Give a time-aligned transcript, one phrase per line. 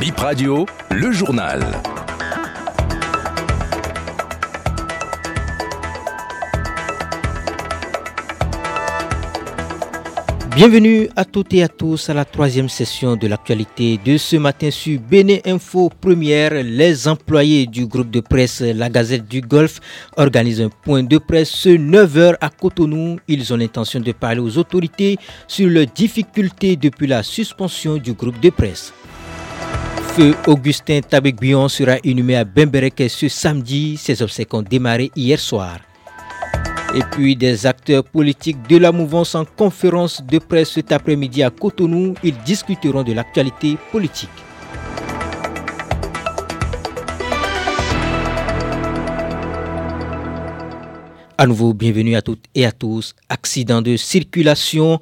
[0.00, 1.64] Bip Radio, le journal.
[10.54, 14.70] Bienvenue à toutes et à tous à la troisième session de l'actualité de ce matin
[14.70, 16.52] sur Béné Info Première.
[16.62, 19.80] Les employés du groupe de presse La Gazette du Golfe
[20.16, 23.18] organisent un point de presse ce 9h à Cotonou.
[23.28, 25.16] Ils ont l'intention de parler aux autorités
[25.48, 28.92] sur les difficultés depuis la suspension du groupe de presse.
[30.46, 33.98] Augustin Tabek-Bion sera inhumé à Bemberek ce samedi.
[33.98, 35.78] Ses obsèques ont démarré hier soir.
[36.94, 41.50] Et puis des acteurs politiques de la mouvance en conférence de presse cet après-midi à
[41.50, 42.14] Cotonou.
[42.22, 44.30] Ils discuteront de l'actualité politique.
[51.36, 53.14] À nouveau, bienvenue à toutes et à tous.
[53.28, 54.98] Accident de circulation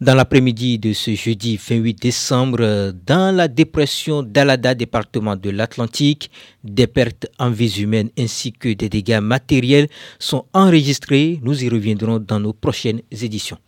[0.00, 6.30] dans l'après-midi de ce jeudi 28 décembre dans la dépression d'Alada, département de l'Atlantique.
[6.62, 9.88] Des pertes en vies humaines ainsi que des dégâts matériels
[10.18, 11.40] sont enregistrés.
[11.42, 13.58] Nous y reviendrons dans nos prochaines éditions.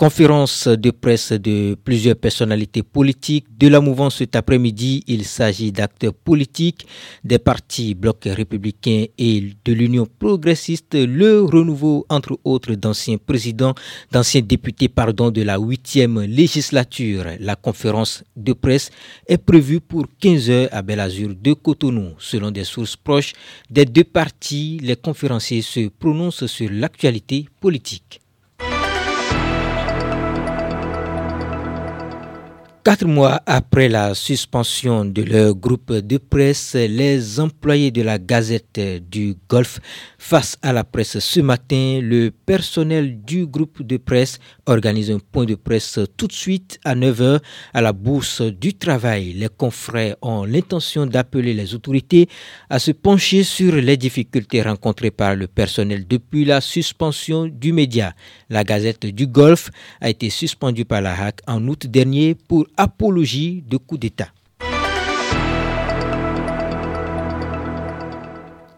[0.00, 5.04] Conférence de presse de plusieurs personnalités politiques de la mouvance cet après-midi.
[5.06, 6.86] Il s'agit d'acteurs politiques
[7.22, 13.74] des partis blocs républicains et de l'Union progressiste, le renouveau entre autres d'anciens présidents,
[14.10, 17.26] d'anciens députés pardon, de la huitième législature.
[17.38, 18.88] La conférence de presse
[19.26, 22.14] est prévue pour 15 heures à Belle-Azur de Cotonou.
[22.18, 23.34] Selon des sources proches
[23.68, 28.19] des deux partis, les conférenciers se prononcent sur l'actualité politique.
[32.82, 38.80] Quatre mois après la suspension de leur groupe de presse, les employés de la Gazette
[39.10, 39.80] du Golfe
[40.16, 44.38] face à la presse ce matin, le personnel du groupe de presse
[44.70, 47.40] organise un point de presse tout de suite à 9h
[47.74, 49.32] à la Bourse du Travail.
[49.32, 52.28] Les confrères ont l'intention d'appeler les autorités
[52.68, 58.14] à se pencher sur les difficultés rencontrées par le personnel depuis la suspension du média.
[58.48, 59.70] La Gazette du Golfe
[60.00, 64.28] a été suspendue par la HAC en août dernier pour apologie de coup d'État.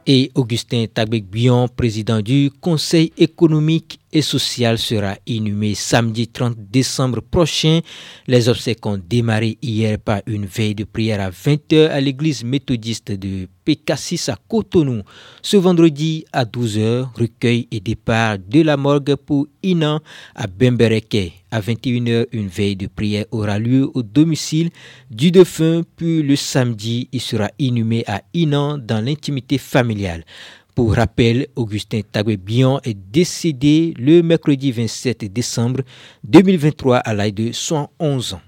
[0.04, 7.80] Et Augustin Tagbek-Bion, président du Conseil économique et social, sera inhumé samedi 30 décembre prochain.
[8.26, 13.12] Les obsèques ont démarré hier par une veille de prière à 20h à l'église méthodiste
[13.12, 15.02] de PK6 à Cotonou.
[15.40, 20.00] Ce vendredi à 12h, recueil et départ de la morgue pour Inan
[20.34, 21.32] à Bembereke.
[21.50, 24.70] À 21h, une veille de prière aura lieu au domicile
[25.10, 30.24] du défunt, puis le samedi, il sera inhumé à Inan dans l'intimité familiale.
[30.74, 35.82] Pour rappel, Augustin Tagwe-Bion est décédé le mercredi 27 décembre
[36.24, 38.40] 2023 à l'âge de 111 ans.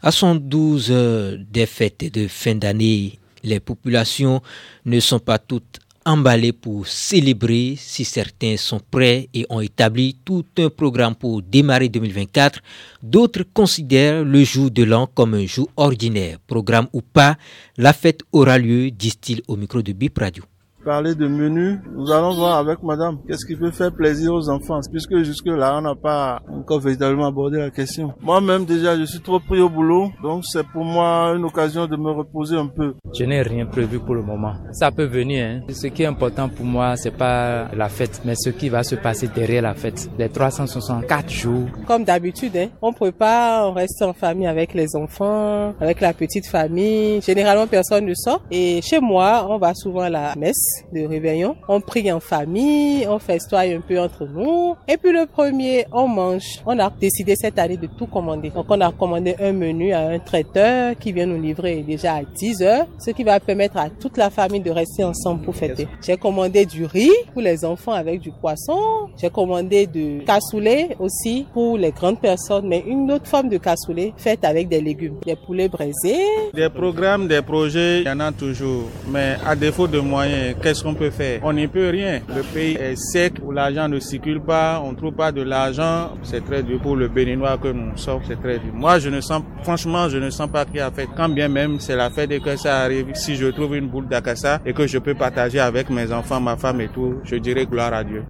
[0.00, 4.40] À 112 heures des fêtes de fin d'année, les populations
[4.86, 10.44] ne sont pas toutes emballées pour célébrer si certains sont prêts et ont établi tout
[10.58, 12.60] un programme pour démarrer 2024.
[13.02, 16.38] D'autres considèrent le jour de l'an comme un jour ordinaire.
[16.46, 17.36] Programme ou pas,
[17.76, 20.44] la fête aura lieu, disent-ils au micro de Bip Radio
[20.84, 21.78] parler de menu.
[21.94, 25.82] Nous allons voir avec madame qu'est-ce qui peut faire plaisir aux enfants, puisque jusque-là, on
[25.82, 28.12] n'a pas encore véritablement abordé la question.
[28.20, 31.96] Moi-même, déjà, je suis trop pris au boulot, donc c'est pour moi une occasion de
[31.96, 32.94] me reposer un peu.
[33.16, 34.54] Je n'ai rien prévu pour le moment.
[34.72, 35.46] Ça peut venir.
[35.46, 35.60] Hein.
[35.72, 38.94] Ce qui est important pour moi, c'est pas la fête, mais ce qui va se
[38.94, 40.10] passer derrière la fête.
[40.18, 41.68] Les 364 jours.
[41.86, 46.46] Comme d'habitude, hein, on prépare, on reste en famille avec les enfants, avec la petite
[46.46, 47.20] famille.
[47.22, 48.42] Généralement, personne ne sort.
[48.50, 51.56] Et chez moi, on va souvent à la messe de réveillon.
[51.68, 54.74] On prie en famille, on festoie un peu entre nous.
[54.88, 56.60] Et puis le premier, on mange.
[56.66, 58.50] On a décidé cette année de tout commander.
[58.50, 62.22] Donc on a commandé un menu à un traiteur qui vient nous livrer déjà à
[62.22, 65.88] 10 heures, ce qui va permettre à toute la famille de rester ensemble pour fêter.
[66.04, 68.78] J'ai commandé du riz pour les enfants avec du poisson.
[69.20, 74.12] J'ai commandé de cassoulet aussi pour les grandes personnes, mais une autre forme de cassoulet
[74.16, 76.24] faite avec des légumes, des poulets braisés.
[76.54, 78.84] Des programmes, des projets, il y en a toujours.
[79.08, 81.40] Mais à défaut de moyens, qu'est-ce qu'on peut faire?
[81.42, 82.20] On n'y peut rien.
[82.34, 86.12] Le pays est sec, où l'argent ne circule pas, on ne trouve pas de l'argent.
[86.22, 88.72] C'est très dur pour le béninois que nous sommes, c'est très dur.
[88.72, 91.08] Moi, je ne sens, franchement, je ne sens pas qu'il y a fête.
[91.16, 94.08] Quand bien même c'est la fête et que ça arrive, si je trouve une boule
[94.08, 97.66] d'acassa et que je peux partager avec mes enfants, ma femme et tout, je dirais
[97.66, 98.24] gloire à Dieu.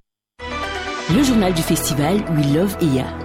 [1.15, 3.22] Le journal du festival We Love Iya.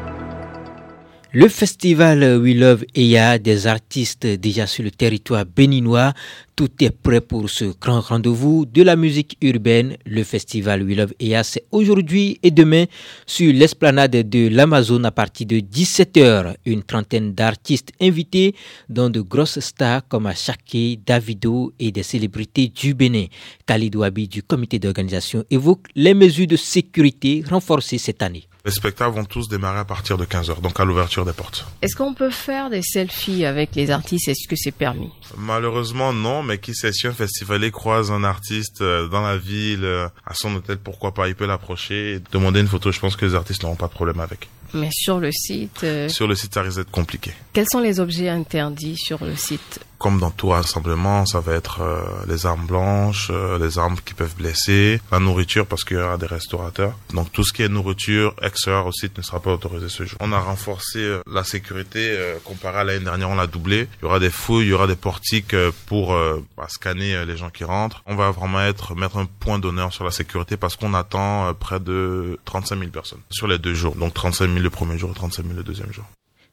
[1.31, 6.15] Le festival We Love Eya des artistes déjà sur le territoire béninois.
[6.57, 9.99] Tout est prêt pour ce grand rendez-vous de la musique urbaine.
[10.07, 12.87] Le festival We Love Eya, c'est aujourd'hui et demain
[13.27, 16.55] sur l'esplanade de l'Amazon à partir de 17h.
[16.65, 18.55] Une trentaine d'artistes invités,
[18.89, 23.27] dont de grosses stars comme Achake, Davido et des célébrités du Bénin.
[23.67, 28.48] Khalid Wabi du comité d'organisation évoque les mesures de sécurité renforcées cette année.
[28.69, 31.65] Les spectacles vont tous démarrer à partir de 15h, donc à l'ouverture des portes.
[31.81, 34.29] Est-ce qu'on peut faire des selfies avec les artistes?
[34.29, 35.11] Est-ce que c'est permis?
[35.39, 39.87] Malheureusement, non, mais qui sait si un festivalier croise un artiste euh, dans la ville,
[39.87, 42.93] euh, à son hôtel, pourquoi pas, il peut l'approcher et demander une photo.
[42.93, 44.51] Je pense que les artistes n'auront pas de problème avec.
[44.75, 47.33] Mais sur le site euh, Sur le site, ça risque d'être compliqué.
[47.53, 49.81] Quels sont les objets interdits sur le site?
[49.99, 54.15] Comme dans tout rassemblement, ça va être euh, les armes blanches, euh, les armes qui
[54.15, 56.97] peuvent blesser, la nourriture parce qu'il y aura des restaurateurs.
[57.13, 60.17] Donc tout ce qui est nourriture extérieur au site ne sera pas autorisé ce jour.
[60.21, 63.89] On a renforcé euh, la sécurité comparé à l'année dernière, on l'a doublé.
[64.01, 65.57] Il y aura des fouilles, il y aura des portiques
[65.87, 66.17] pour
[66.57, 68.03] bah, scanner les gens qui rentrent.
[68.07, 71.81] On va vraiment être mettre un point d'honneur sur la sécurité parce qu'on attend près
[71.81, 73.97] de 35 000 personnes sur les deux jours.
[73.97, 76.05] Donc 35 000 le premier jour et 35 000 le deuxième jour.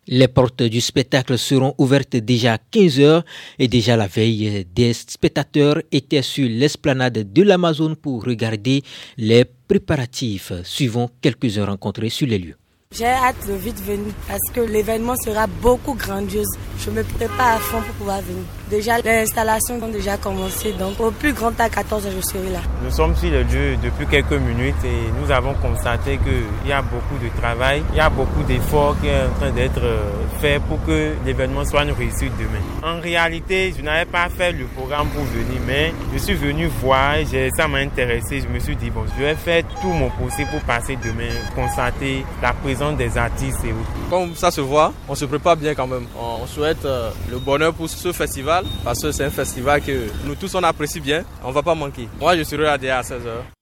[0.07, 3.25] Les portes du spectacle seront ouvertes déjà à 15 heures
[3.57, 8.83] et déjà la veille, des spectateurs étaient sur l'esplanade de l'Amazon pour regarder
[9.17, 10.53] les préparatifs.
[10.63, 12.55] Suivant quelques-uns rencontrés sur les lieux.
[12.91, 16.45] J'ai hâte de vite venir parce que l'événement sera beaucoup grandiose.
[16.79, 18.43] Je me prépare à fond pour pouvoir venir.
[18.69, 22.59] Déjà, les installations ont déjà commencé, donc au plus grand à 14 je serai là.
[22.83, 26.81] Nous sommes sur le lieu depuis quelques minutes et nous avons constaté qu'il y a
[26.81, 30.01] beaucoup de travail, il y a beaucoup d'efforts qui sont en train d'être euh,
[30.41, 32.61] faits pour que l'événement soit une réussite demain.
[32.83, 37.17] En réalité, je n'avais pas fait le programme pour venir, mais je suis venu voir,
[37.17, 38.41] et ça m'a intéressé.
[38.41, 42.25] Je me suis dit, bon, je vais faire tout mon possible pour passer demain, constater
[42.41, 44.09] la présence des artistes et autres.
[44.09, 46.07] Comme ça se voit, on se prépare bien quand même.
[46.19, 46.45] On
[46.85, 50.63] euh, le bonheur pour ce festival parce que c'est un festival que nous tous on
[50.63, 51.23] apprécie bien.
[51.43, 52.07] On va pas manquer.
[52.19, 53.55] Moi je serai là à 16h.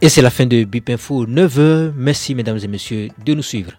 [0.00, 1.92] Et c'est la fin de Bip Info 9h.
[1.96, 3.72] Merci mesdames et messieurs de nous suivre.